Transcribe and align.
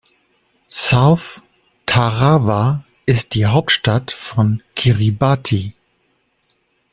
South 0.67 1.43
Tarawa 1.85 2.83
ist 3.05 3.35
die 3.35 3.45
Hauptstadt 3.45 4.09
von 4.09 4.63
Kiribati. 4.75 5.75